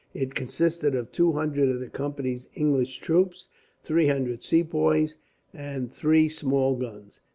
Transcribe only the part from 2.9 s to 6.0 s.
troops, three hundred Sepoys, and